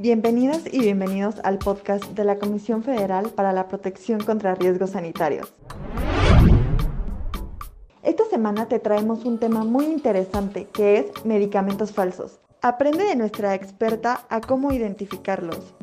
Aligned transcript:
Bienvenidas 0.00 0.62
y 0.72 0.78
bienvenidos 0.78 1.40
al 1.42 1.58
podcast 1.58 2.04
de 2.10 2.22
la 2.22 2.38
Comisión 2.38 2.84
Federal 2.84 3.30
para 3.30 3.52
la 3.52 3.66
Protección 3.66 4.20
contra 4.20 4.54
Riesgos 4.54 4.90
Sanitarios. 4.90 5.52
Esta 8.04 8.24
semana 8.26 8.68
te 8.68 8.78
traemos 8.78 9.24
un 9.24 9.40
tema 9.40 9.64
muy 9.64 9.86
interesante 9.86 10.68
que 10.72 10.98
es 10.98 11.24
medicamentos 11.24 11.90
falsos. 11.90 12.38
Aprende 12.62 13.02
de 13.06 13.16
nuestra 13.16 13.56
experta 13.56 14.24
a 14.28 14.40
cómo 14.40 14.72
identificarlos. 14.72 15.74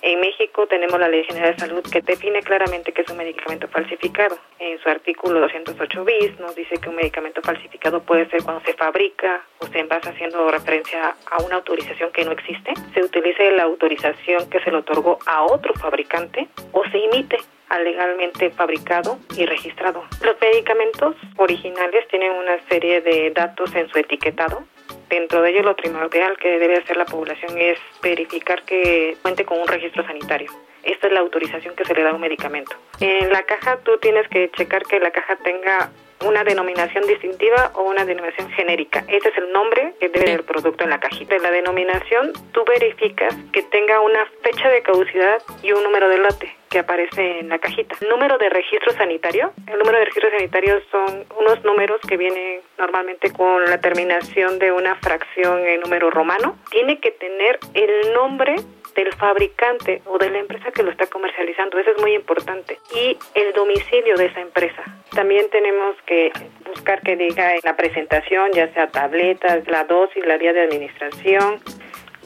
En 0.00 0.20
México 0.20 0.66
tenemos 0.68 0.98
la 1.00 1.08
Ley 1.08 1.24
General 1.24 1.54
de 1.54 1.58
Salud 1.58 1.82
que 1.82 2.00
define 2.00 2.40
claramente 2.42 2.92
que 2.92 3.02
es 3.02 3.10
un 3.10 3.16
medicamento 3.16 3.66
falsificado. 3.68 4.38
En 4.60 4.78
su 4.80 4.88
artículo 4.88 5.40
208 5.40 6.04
bis 6.04 6.38
nos 6.38 6.54
dice 6.54 6.76
que 6.76 6.88
un 6.88 6.94
medicamento 6.94 7.42
falsificado 7.42 8.00
puede 8.02 8.28
ser 8.30 8.44
cuando 8.44 8.64
se 8.64 8.74
fabrica 8.74 9.44
o 9.58 9.66
se 9.66 9.80
envasa 9.80 10.10
haciendo 10.10 10.50
referencia 10.50 11.16
a 11.30 11.42
una 11.42 11.56
autorización 11.56 12.12
que 12.12 12.24
no 12.24 12.30
existe, 12.30 12.72
se 12.94 13.02
utilice 13.02 13.50
la 13.52 13.64
autorización 13.64 14.48
que 14.48 14.60
se 14.60 14.70
le 14.70 14.78
otorgó 14.78 15.18
a 15.26 15.42
otro 15.42 15.74
fabricante 15.74 16.48
o 16.72 16.84
se 16.90 16.98
imite 16.98 17.38
al 17.68 17.84
legalmente 17.84 18.50
fabricado 18.50 19.18
y 19.36 19.46
registrado. 19.46 20.04
Los 20.22 20.40
medicamentos 20.40 21.16
originales 21.36 22.06
tienen 22.08 22.32
una 22.32 22.58
serie 22.68 23.00
de 23.00 23.30
datos 23.30 23.74
en 23.74 23.88
su 23.88 23.98
etiquetado 23.98 24.64
Dentro 25.08 25.40
de 25.42 25.50
ello, 25.50 25.62
lo 25.62 25.74
primordial 25.74 26.36
que 26.38 26.58
debe 26.58 26.76
hacer 26.76 26.96
la 26.96 27.06
población 27.06 27.56
es 27.58 27.78
verificar 28.02 28.62
que 28.64 29.16
cuente 29.22 29.44
con 29.44 29.58
un 29.58 29.66
registro 29.66 30.04
sanitario. 30.04 30.50
Esta 30.82 31.06
es 31.06 31.12
la 31.12 31.20
autorización 31.20 31.74
que 31.74 31.84
se 31.84 31.94
le 31.94 32.02
da 32.02 32.10
a 32.10 32.14
un 32.14 32.20
medicamento. 32.20 32.76
En 33.00 33.30
la 33.32 33.42
caja 33.42 33.78
tú 33.84 33.98
tienes 33.98 34.28
que 34.28 34.50
checar 34.50 34.84
que 34.84 35.00
la 35.00 35.10
caja 35.10 35.36
tenga 35.36 35.90
una 36.24 36.44
denominación 36.44 37.06
distintiva 37.06 37.72
o 37.74 37.82
una 37.82 38.04
denominación 38.04 38.50
genérica. 38.50 39.04
Ese 39.08 39.28
es 39.28 39.36
el 39.38 39.52
nombre 39.52 39.94
que 40.00 40.08
debe 40.08 40.32
el 40.32 40.44
producto 40.44 40.84
en 40.84 40.90
la 40.90 41.00
cajita. 41.00 41.34
De 41.34 41.40
la 41.40 41.50
denominación, 41.50 42.32
tú 42.52 42.64
verificas 42.64 43.34
que 43.52 43.62
tenga 43.62 44.00
una 44.00 44.26
fecha 44.42 44.68
de 44.68 44.82
caducidad 44.82 45.42
y 45.62 45.72
un 45.72 45.82
número 45.82 46.08
de 46.08 46.18
lote 46.18 46.57
que 46.68 46.78
aparece 46.80 47.40
en 47.40 47.48
la 47.48 47.58
cajita. 47.58 47.96
Número 48.08 48.38
de 48.38 48.48
registro 48.50 48.92
sanitario. 48.92 49.52
El 49.66 49.78
número 49.78 49.98
de 49.98 50.04
registro 50.04 50.30
sanitario 50.30 50.80
son 50.90 51.24
unos 51.38 51.62
números 51.64 52.00
que 52.06 52.16
vienen 52.16 52.60
normalmente 52.78 53.32
con 53.32 53.64
la 53.64 53.80
terminación 53.80 54.58
de 54.58 54.72
una 54.72 54.96
fracción 54.96 55.66
en 55.66 55.80
número 55.80 56.10
romano. 56.10 56.58
Tiene 56.70 56.98
que 57.00 57.10
tener 57.12 57.58
el 57.74 58.12
nombre 58.12 58.56
del 58.94 59.12
fabricante 59.14 60.02
o 60.06 60.18
de 60.18 60.30
la 60.30 60.38
empresa 60.38 60.72
que 60.72 60.82
lo 60.82 60.90
está 60.90 61.06
comercializando. 61.06 61.78
Eso 61.78 61.92
es 61.92 62.00
muy 62.00 62.14
importante. 62.14 62.78
Y 62.94 63.16
el 63.34 63.52
domicilio 63.52 64.16
de 64.16 64.26
esa 64.26 64.40
empresa. 64.40 64.82
También 65.14 65.48
tenemos 65.50 65.96
que 66.04 66.32
buscar 66.66 67.00
que 67.02 67.16
diga 67.16 67.54
en 67.54 67.60
la 67.64 67.76
presentación, 67.76 68.50
ya 68.52 68.72
sea 68.74 68.88
tabletas, 68.88 69.66
la 69.68 69.84
dosis, 69.84 70.26
la 70.26 70.36
vía 70.36 70.52
de 70.52 70.62
administración. 70.62 71.60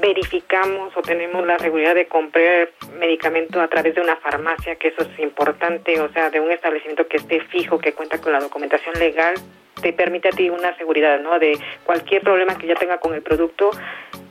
Verificamos 0.01 0.97
o 0.97 1.03
tenemos 1.03 1.47
la 1.47 1.59
seguridad 1.59 1.95
de 1.95 2.07
comprar 2.07 2.71
medicamento 2.98 3.61
a 3.61 3.69
través 3.69 3.95
de 3.95 4.01
una 4.01 4.17
farmacia, 4.17 4.77
que 4.77 4.89
eso 4.89 5.03
es 5.03 5.19
importante, 5.19 6.01
o 6.01 6.11
sea, 6.12 6.31
de 6.31 6.41
un 6.41 6.51
establecimiento 6.51 7.07
que 7.07 7.19
esté 7.19 7.41
fijo, 7.41 7.79
que 7.79 7.93
cuenta 7.93 8.21
con 8.21 8.33
la 8.33 8.41
documentación 8.41 8.99
legal 8.99 9.34
te 9.83 9.93
permite 9.93 10.29
a 10.29 10.31
ti 10.31 10.49
una 10.49 10.75
seguridad, 10.77 11.21
¿no? 11.21 11.39
De 11.39 11.59
cualquier 11.84 12.23
problema 12.23 12.57
que 12.57 12.67
ya 12.67 12.77
tenga 12.77 12.99
con 12.99 13.15
el 13.15 13.23
producto, 13.23 13.71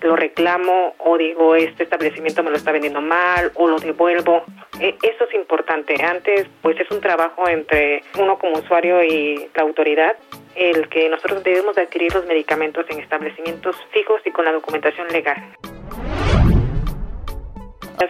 lo 0.01 0.15
reclamo 0.15 0.95
o 0.97 1.17
digo, 1.17 1.55
este 1.55 1.83
establecimiento 1.83 2.43
me 2.43 2.49
lo 2.49 2.57
está 2.57 2.71
vendiendo 2.71 3.01
mal 3.01 3.51
o 3.55 3.67
lo 3.67 3.77
devuelvo. 3.77 4.43
E, 4.79 4.95
eso 5.01 5.25
es 5.25 5.33
importante. 5.33 5.95
Antes, 6.03 6.47
pues 6.61 6.79
es 6.79 6.89
un 6.91 7.01
trabajo 7.01 7.47
entre 7.47 8.03
uno 8.17 8.37
como 8.37 8.59
usuario 8.59 9.03
y 9.03 9.49
la 9.55 9.63
autoridad 9.63 10.17
el 10.55 10.89
que 10.89 11.07
nosotros 11.09 11.43
debemos 11.43 11.75
de 11.75 11.83
adquirir 11.83 12.13
los 12.13 12.25
medicamentos 12.25 12.85
en 12.89 12.99
establecimientos 12.99 13.75
fijos 13.91 14.21
y 14.25 14.31
con 14.31 14.45
la 14.45 14.51
documentación 14.51 15.07
legal 15.07 15.41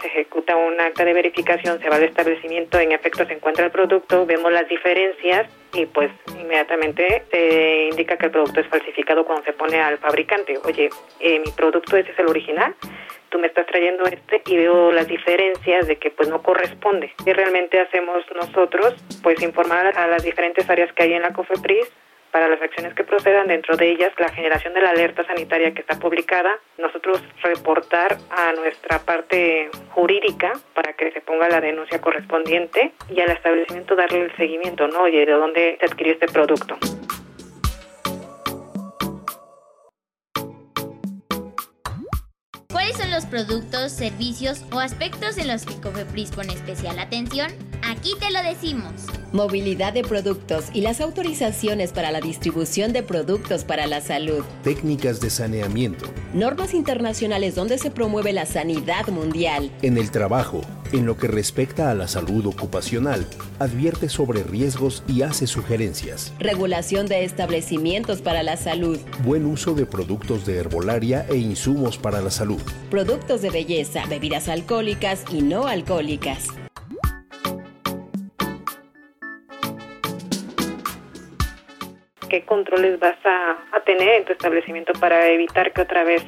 se 0.00 0.06
ejecuta 0.06 0.56
un 0.56 0.80
acta 0.80 1.04
de 1.04 1.12
verificación, 1.12 1.80
se 1.80 1.88
va 1.88 1.96
al 1.96 2.04
establecimiento, 2.04 2.78
en 2.78 2.92
efecto 2.92 3.26
se 3.26 3.34
encuentra 3.34 3.66
el 3.66 3.70
producto, 3.70 4.26
vemos 4.26 4.52
las 4.52 4.68
diferencias 4.68 5.48
y 5.74 5.86
pues 5.86 6.10
inmediatamente 6.28 7.24
se 7.30 7.88
indica 7.90 8.16
que 8.16 8.26
el 8.26 8.32
producto 8.32 8.60
es 8.60 8.66
falsificado 8.68 9.24
cuando 9.24 9.44
se 9.44 9.52
pone 9.52 9.80
al 9.80 9.98
fabricante. 9.98 10.58
Oye, 10.64 10.90
eh, 11.20 11.38
mi 11.38 11.50
producto 11.52 11.96
ese 11.96 12.12
es 12.12 12.18
el 12.18 12.28
original, 12.28 12.74
tú 13.30 13.38
me 13.38 13.46
estás 13.46 13.66
trayendo 13.66 14.04
este 14.04 14.42
y 14.46 14.56
veo 14.56 14.92
las 14.92 15.08
diferencias 15.08 15.86
de 15.86 15.96
que 15.96 16.10
pues 16.10 16.28
no 16.28 16.42
corresponde. 16.42 17.12
Y 17.24 17.32
realmente 17.32 17.80
hacemos 17.80 18.24
nosotros 18.34 18.94
pues 19.22 19.42
informar 19.42 19.96
a 19.96 20.06
las 20.06 20.22
diferentes 20.22 20.68
áreas 20.68 20.92
que 20.92 21.04
hay 21.04 21.14
en 21.14 21.22
la 21.22 21.32
COFEPRIS 21.32 21.90
para 22.32 22.48
las 22.48 22.60
acciones 22.62 22.94
que 22.94 23.04
procedan, 23.04 23.46
dentro 23.46 23.76
de 23.76 23.92
ellas 23.92 24.12
la 24.18 24.30
generación 24.30 24.72
de 24.74 24.80
la 24.80 24.90
alerta 24.90 25.24
sanitaria 25.24 25.72
que 25.74 25.82
está 25.82 25.98
publicada, 25.98 26.50
nosotros 26.78 27.22
reportar 27.42 28.16
a 28.30 28.52
nuestra 28.54 28.98
parte 29.00 29.70
jurídica 29.90 30.52
para 30.74 30.94
que 30.94 31.12
se 31.12 31.20
ponga 31.20 31.48
la 31.48 31.60
denuncia 31.60 32.00
correspondiente 32.00 32.92
y 33.10 33.20
al 33.20 33.30
establecimiento 33.30 33.94
darle 33.94 34.22
el 34.22 34.36
seguimiento, 34.36 34.88
¿no? 34.88 35.02
Oye, 35.02 35.24
¿de 35.26 35.32
dónde 35.32 35.76
se 35.78 35.86
adquirió 35.86 36.14
este 36.14 36.26
producto? 36.26 36.78
¿Cuáles 42.72 42.96
son 42.96 43.10
los 43.10 43.26
productos, 43.26 43.92
servicios 43.92 44.64
o 44.72 44.80
aspectos 44.80 45.36
en 45.36 45.48
los 45.48 45.66
que 45.66 45.78
Cofepris 45.80 46.30
pone 46.30 46.54
especial 46.54 46.98
atención? 46.98 47.71
Aquí 47.92 48.14
te 48.18 48.30
lo 48.30 48.42
decimos. 48.42 48.90
Movilidad 49.32 49.92
de 49.92 50.02
productos 50.02 50.70
y 50.72 50.80
las 50.80 51.02
autorizaciones 51.02 51.92
para 51.92 52.10
la 52.10 52.22
distribución 52.22 52.94
de 52.94 53.02
productos 53.02 53.64
para 53.64 53.86
la 53.86 54.00
salud. 54.00 54.42
Técnicas 54.64 55.20
de 55.20 55.28
saneamiento. 55.28 56.06
Normas 56.32 56.72
internacionales 56.72 57.54
donde 57.54 57.76
se 57.76 57.90
promueve 57.90 58.32
la 58.32 58.46
sanidad 58.46 59.08
mundial. 59.08 59.70
En 59.82 59.98
el 59.98 60.10
trabajo, 60.10 60.62
en 60.92 61.04
lo 61.04 61.18
que 61.18 61.28
respecta 61.28 61.90
a 61.90 61.94
la 61.94 62.08
salud 62.08 62.46
ocupacional, 62.46 63.26
advierte 63.58 64.08
sobre 64.08 64.42
riesgos 64.42 65.02
y 65.06 65.20
hace 65.20 65.46
sugerencias. 65.46 66.32
Regulación 66.38 67.04
de 67.04 67.24
establecimientos 67.24 68.22
para 68.22 68.42
la 68.42 68.56
salud. 68.56 68.98
Buen 69.22 69.44
uso 69.44 69.74
de 69.74 69.84
productos 69.84 70.46
de 70.46 70.56
herbolaria 70.56 71.26
e 71.28 71.36
insumos 71.36 71.98
para 71.98 72.22
la 72.22 72.30
salud. 72.30 72.62
Productos 72.90 73.42
de 73.42 73.50
belleza, 73.50 74.06
bebidas 74.06 74.48
alcohólicas 74.48 75.24
y 75.30 75.42
no 75.42 75.66
alcohólicas. 75.66 76.46
Qué 82.32 82.46
controles 82.46 82.98
vas 82.98 83.18
a, 83.26 83.80
tener 83.84 84.08
en 84.14 84.24
tu 84.24 84.32
establecimiento 84.32 84.94
para 84.94 85.26
evitar 85.28 85.70
que 85.72 85.82
otra 85.82 86.02
vez 86.02 86.24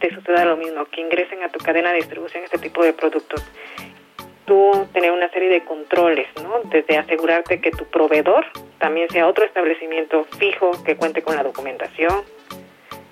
te 0.00 0.14
suceda 0.14 0.44
lo 0.44 0.58
mismo, 0.58 0.84
que 0.84 1.00
ingresen 1.00 1.42
a 1.42 1.48
tu 1.48 1.58
cadena 1.60 1.92
de 1.92 1.96
distribución 1.96 2.44
este 2.44 2.58
tipo 2.58 2.84
de 2.84 2.92
productos. 2.92 3.42
Tú 4.44 4.86
tener 4.92 5.12
una 5.12 5.30
serie 5.30 5.48
de 5.48 5.64
controles, 5.64 6.28
¿no? 6.42 6.60
Desde 6.64 6.98
asegurarte 6.98 7.62
que 7.62 7.70
tu 7.70 7.86
proveedor 7.86 8.44
también 8.78 9.08
sea 9.08 9.26
otro 9.26 9.46
establecimiento 9.46 10.24
fijo 10.38 10.72
que 10.84 10.96
cuente 10.96 11.22
con 11.22 11.36
la 11.36 11.42
documentación, 11.42 12.20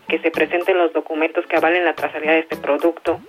que 0.07 0.19
se 0.19 0.31
presenten 0.31 0.77
los 0.77 0.93
documentos 0.93 1.47
que 1.47 1.57
avalen 1.57 1.87
la 1.87 1.95
trazabilidad 1.95 2.35
de 2.35 2.41
este 2.41 2.57
producto, 2.57 3.21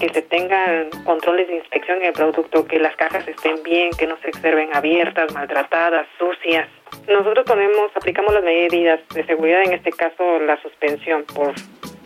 que 0.00 0.08
se 0.08 0.22
tengan 0.22 0.90
controles 1.04 1.46
de 1.46 1.58
inspección 1.58 1.98
en 1.98 2.06
el 2.06 2.12
producto, 2.14 2.66
que 2.66 2.80
las 2.80 2.96
cajas 2.96 3.28
estén 3.28 3.62
bien, 3.62 3.90
que 3.96 4.08
no 4.08 4.16
se 4.22 4.28
observen 4.28 4.74
abiertas, 4.74 5.32
maltratadas, 5.32 6.08
sucias. 6.18 6.68
Nosotros 7.08 7.44
ponemos, 7.46 7.92
aplicamos 7.94 8.34
las 8.34 8.42
medidas 8.42 9.00
de 9.14 9.24
seguridad, 9.26 9.62
en 9.62 9.74
este 9.74 9.92
caso 9.92 10.40
la 10.40 10.60
suspensión 10.60 11.24
por 11.24 11.54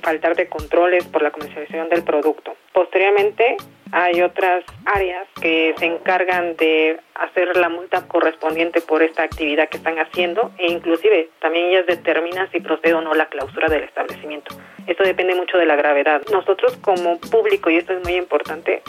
faltar 0.02 0.36
de 0.36 0.48
controles 0.48 1.06
por 1.06 1.22
la 1.22 1.30
comercialización 1.30 1.88
del 1.88 2.04
producto. 2.04 2.54
Posteriormente, 2.72 3.56
hay 3.92 4.20
otras 4.22 4.64
áreas 4.84 5.26
que 5.40 5.74
se 5.78 5.86
encargan 5.86 6.54
de 6.56 7.00
hacer 7.14 7.56
la 7.56 7.68
multa 7.68 8.06
correspondiente 8.06 8.80
por 8.82 9.02
esta 9.02 9.22
actividad 9.22 9.68
que 9.68 9.78
están 9.78 9.98
haciendo 9.98 10.52
e 10.58 10.70
inclusive 10.70 11.30
también 11.40 11.66
ellas 11.66 11.86
determinan 11.86 12.50
si 12.52 12.60
procede 12.60 12.94
o 12.94 13.00
no 13.00 13.14
la 13.14 13.26
clausura 13.26 13.68
del 13.68 13.84
establecimiento. 13.84 14.54
Esto 14.86 15.02
depende 15.04 15.34
mucho 15.34 15.58
de 15.58 15.66
la 15.66 15.76
gravedad. 15.76 16.22
Nosotros 16.30 16.76
como 16.78 17.18
público, 17.18 17.70
y 17.70 17.76
esto 17.76 17.94
es 17.94 18.04
muy 18.04 18.14
importante, 18.16 18.82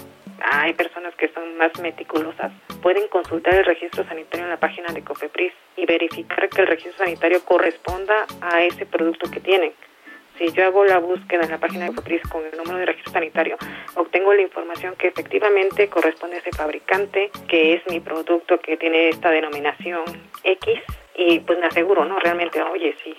hay 0.43 0.73
personas 0.73 1.15
que 1.15 1.29
son 1.29 1.57
más 1.57 1.71
meticulosas, 1.79 2.51
pueden 2.81 3.07
consultar 3.07 3.55
el 3.55 3.65
registro 3.65 4.03
sanitario 4.05 4.45
en 4.45 4.51
la 4.51 4.59
página 4.59 4.91
de 4.93 5.03
COFEPRIS 5.03 5.53
y 5.81 5.85
verificar 5.85 6.47
que 6.49 6.61
el 6.61 6.67
registro 6.67 7.05
sanitario 7.05 7.43
corresponda 7.43 8.25
a 8.41 8.63
ese 8.63 8.85
producto 8.85 9.29
que 9.31 9.39
tienen 9.39 9.73
si 10.41 10.51
yo 10.53 10.65
hago 10.65 10.85
la 10.85 10.97
búsqueda 10.97 11.43
en 11.43 11.51
la 11.51 11.59
página 11.59 11.85
de 11.85 11.93
Copris 11.93 12.21
con 12.23 12.43
el 12.43 12.57
número 12.57 12.77
de 12.77 12.85
registro 12.87 13.13
sanitario, 13.13 13.57
obtengo 13.95 14.33
la 14.33 14.41
información 14.41 14.95
que 14.95 15.07
efectivamente 15.07 15.87
corresponde 15.87 16.37
a 16.37 16.39
ese 16.39 16.51
fabricante, 16.51 17.29
que 17.47 17.75
es 17.75 17.81
mi 17.87 17.99
producto 17.99 18.59
que 18.59 18.77
tiene 18.77 19.09
esta 19.09 19.29
denominación 19.29 20.03
X, 20.43 20.79
y 21.15 21.39
pues 21.41 21.59
me 21.59 21.67
aseguro, 21.67 22.05
¿no? 22.05 22.17
Realmente, 22.19 22.59
oye, 22.61 22.95
sí, 23.03 23.15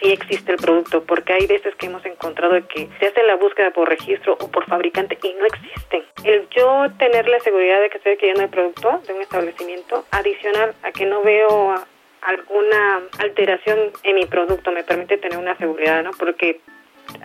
sí 0.00 0.12
existe 0.12 0.52
el 0.52 0.58
producto, 0.58 1.02
porque 1.04 1.32
hay 1.32 1.46
veces 1.46 1.74
que 1.76 1.86
hemos 1.86 2.04
encontrado 2.04 2.54
que 2.68 2.88
se 2.98 3.06
hace 3.06 3.22
la 3.24 3.36
búsqueda 3.36 3.70
por 3.70 3.88
registro 3.88 4.36
o 4.40 4.50
por 4.50 4.66
fabricante 4.66 5.18
y 5.22 5.32
no 5.34 5.46
existen. 5.46 6.02
El 6.24 6.48
yo 6.50 6.86
tener 6.98 7.28
la 7.28 7.40
seguridad 7.40 7.80
de 7.80 7.90
que 7.90 7.98
estoy 7.98 8.12
adquiriendo 8.12 8.42
el 8.42 8.50
producto 8.50 9.00
de 9.06 9.14
un 9.14 9.22
establecimiento, 9.22 10.04
adicional 10.10 10.74
a 10.82 10.92
que 10.92 11.06
no 11.06 11.22
veo 11.22 11.74
alguna 12.22 13.02
alteración 13.18 13.78
en 14.02 14.16
mi 14.16 14.26
producto 14.26 14.72
me 14.72 14.84
permite 14.84 15.16
tener 15.18 15.38
una 15.38 15.56
seguridad, 15.56 16.02
¿no? 16.02 16.10
Porque 16.18 16.60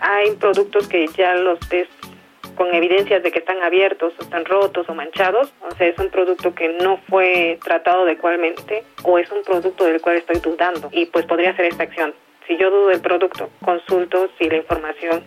hay 0.00 0.30
productos 0.36 0.88
que 0.88 1.08
ya 1.08 1.34
los 1.34 1.58
ves 1.68 1.88
con 2.54 2.74
evidencias 2.74 3.22
de 3.22 3.32
que 3.32 3.38
están 3.38 3.62
abiertos 3.62 4.12
o 4.18 4.22
están 4.22 4.44
rotos 4.44 4.88
o 4.88 4.94
manchados, 4.94 5.52
o 5.62 5.74
sea, 5.74 5.86
es 5.86 5.98
un 5.98 6.10
producto 6.10 6.54
que 6.54 6.68
no 6.68 6.98
fue 7.08 7.58
tratado 7.64 8.02
adecuadamente 8.02 8.84
o 9.04 9.18
es 9.18 9.30
un 9.32 9.42
producto 9.42 9.84
del 9.84 10.00
cual 10.00 10.16
estoy 10.16 10.38
dudando 10.38 10.88
y 10.92 11.06
pues 11.06 11.24
podría 11.26 11.50
hacer 11.50 11.66
esta 11.66 11.84
acción. 11.84 12.14
Si 12.46 12.56
yo 12.56 12.70
dudo 12.70 12.88
del 12.88 13.00
producto, 13.00 13.50
consulto 13.64 14.28
si 14.38 14.48
la 14.48 14.56
información 14.56 15.24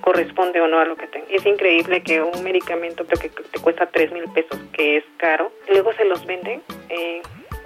corresponde 0.00 0.60
o 0.60 0.66
no 0.66 0.78
a 0.78 0.84
lo 0.84 0.96
que 0.96 1.06
tengo. 1.06 1.26
Es 1.30 1.44
increíble 1.46 2.02
que 2.02 2.20
un 2.22 2.42
medicamento 2.42 3.06
que 3.06 3.28
te 3.28 3.60
cuesta 3.60 3.86
3 3.86 4.12
mil 4.12 4.24
pesos, 4.32 4.58
que 4.72 4.96
es 4.98 5.04
caro, 5.18 5.52
luego 5.68 5.92
se 5.94 6.04
los 6.04 6.24
venden 6.26 6.62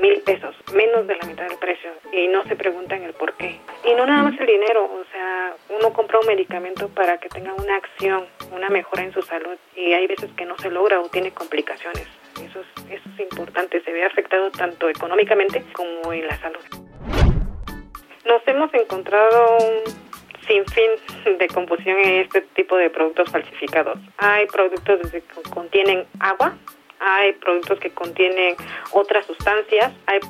mil 0.00 0.20
pesos, 0.22 0.54
menos 0.74 1.06
de 1.06 1.16
la 1.16 1.26
mitad 1.26 1.48
del 1.48 1.58
precio, 1.58 1.90
y 2.12 2.26
no 2.28 2.42
se 2.44 2.56
preguntan 2.56 3.02
el 3.02 3.14
por 3.14 3.32
qué. 3.34 3.60
Y 3.84 3.94
no 3.94 4.04
nada 4.06 4.24
más 4.24 4.38
el 4.38 4.46
dinero, 4.46 4.84
o 4.84 5.04
sea, 5.12 5.54
uno 5.68 5.92
compra 5.92 6.18
un 6.18 6.26
medicamento 6.26 6.88
para 6.88 7.18
que 7.18 7.28
tenga 7.28 7.54
una 7.54 7.76
acción, 7.76 8.26
una 8.52 8.68
mejora 8.70 9.04
en 9.04 9.12
su 9.12 9.22
salud, 9.22 9.56
y 9.76 9.92
hay 9.92 10.06
veces 10.06 10.30
que 10.36 10.44
no 10.44 10.58
se 10.58 10.70
logra 10.70 11.00
o 11.00 11.08
tiene 11.08 11.32
complicaciones. 11.32 12.08
Eso 12.42 12.60
es, 12.60 12.90
eso 12.90 13.08
es 13.14 13.20
importante, 13.20 13.80
se 13.82 13.92
ve 13.92 14.04
afectado 14.04 14.50
tanto 14.50 14.88
económicamente 14.88 15.64
como 15.72 16.12
en 16.12 16.26
la 16.26 16.36
salud. 16.38 16.83
Nos 18.24 18.46
hemos 18.46 18.72
encontrado 18.74 19.58
un 19.58 20.04
sin 20.46 20.64
fin 20.66 21.38
de 21.38 21.46
confusión 21.48 21.96
en 21.98 22.22
este 22.22 22.42
tipo 22.54 22.76
de 22.76 22.90
productos 22.90 23.30
falsificados. 23.30 23.98
Hay 24.18 24.46
productos 24.46 25.10
que 25.10 25.22
contienen 25.50 26.06
agua, 26.20 26.54
hay 27.00 27.32
productos 27.34 27.78
que 27.80 27.90
contienen 27.90 28.56
otras 28.92 29.26
sustancias, 29.26 29.92
hay 30.06 30.20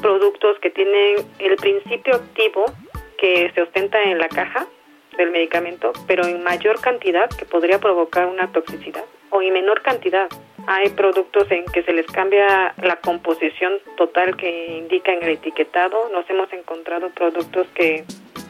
productos 0.00 0.58
que 0.60 0.70
tienen 0.70 1.16
el 1.38 1.56
principio 1.56 2.16
activo 2.16 2.64
que 3.18 3.50
se 3.54 3.62
ostenta 3.62 4.02
en 4.02 4.18
la 4.18 4.28
caja 4.28 4.66
del 5.16 5.30
medicamento, 5.30 5.92
pero 6.06 6.24
en 6.26 6.42
mayor 6.42 6.80
cantidad 6.80 7.28
que 7.30 7.44
podría 7.44 7.78
provocar 7.78 8.26
una 8.26 8.50
toxicidad 8.50 9.04
o 9.30 9.42
en 9.42 9.52
menor 9.52 9.82
cantidad. 9.82 10.28
Hay 10.66 10.90
productos 10.90 11.50
en 11.50 11.64
que 11.66 11.82
se 11.82 11.92
les 11.92 12.06
cambia 12.06 12.74
la 12.82 12.96
composición 12.96 13.74
total 13.96 14.36
que 14.36 14.78
indica 14.78 15.12
en 15.12 15.22
el 15.22 15.30
etiquetado. 15.30 16.08
Nos 16.10 16.28
hemos 16.30 16.52
encontrado 16.52 17.10
productos 17.10 17.66
que 17.74 18.04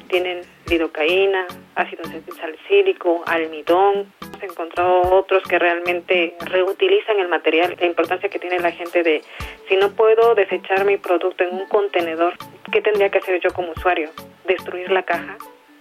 tienen 0.09 0.43
lidocaína, 0.67 1.47
ácido 1.75 2.03
salicílico, 2.39 3.23
almidón. 3.27 4.13
Hemos 4.21 4.43
encontrado 4.43 5.01
otros 5.11 5.43
que 5.45 5.59
realmente 5.59 6.37
reutilizan 6.41 7.19
el 7.19 7.29
material. 7.29 7.77
La 7.81 7.87
importancia 7.87 8.29
que 8.29 8.39
tiene 8.39 8.59
la 8.59 8.73
gente 8.73 9.03
de 9.03 9.23
si 9.69 9.77
no 9.77 9.91
puedo 9.93 10.35
desechar 10.35 10.85
mi 10.85 10.99
producto 10.99 11.45
en 11.45 11.55
un 11.55 11.67
contenedor, 11.67 12.35
¿qué 12.71 12.83
tendría 12.83 13.09
que 13.09 13.19
hacer 13.19 13.41
yo 13.41 13.55
como 13.55 13.73
usuario? 13.73 14.11
Destruir 14.47 14.91
la 14.91 15.03
caja, 15.03 15.39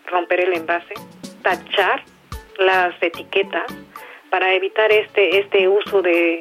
romper 0.07 0.39
el 0.41 0.53
envase, 0.53 0.93
tachar 1.41 2.03
las 2.57 2.95
etiquetas 3.01 3.65
para 4.31 4.53
evitar 4.55 4.91
este, 4.91 5.39
este 5.39 5.67
uso 5.67 6.01
de, 6.01 6.39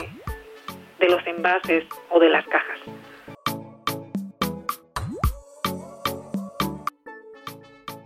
de 1.00 1.08
los 1.08 1.26
envases 1.26 1.84
o 2.08 2.20
de 2.20 2.30
las 2.30 2.46
cajas. 2.46 2.80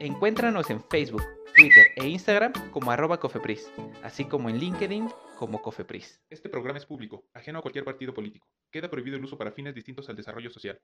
Encuéntranos 0.00 0.70
en 0.70 0.82
Facebook, 0.84 1.22
Twitter 1.54 1.86
e 1.96 2.08
Instagram 2.08 2.52
como 2.72 2.90
arroba 2.90 3.20
cofepris, 3.20 3.70
así 4.02 4.24
como 4.24 4.48
en 4.48 4.58
LinkedIn 4.58 5.08
como 5.38 5.60
cofepris. 5.60 6.22
Este 6.30 6.48
programa 6.48 6.78
es 6.78 6.86
público, 6.86 7.24
ajeno 7.34 7.58
a 7.58 7.62
cualquier 7.62 7.84
partido 7.84 8.14
político. 8.14 8.46
Queda 8.70 8.90
prohibido 8.90 9.18
el 9.18 9.24
uso 9.24 9.36
para 9.36 9.52
fines 9.52 9.74
distintos 9.74 10.08
al 10.08 10.16
desarrollo 10.16 10.50
social. 10.50 10.72